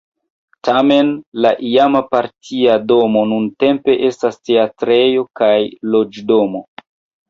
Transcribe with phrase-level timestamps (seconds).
[0.69, 1.11] Tamen
[1.47, 5.57] la iama partia domo nuntempe estas teatrejo kaj
[5.95, 6.69] loĝdomo.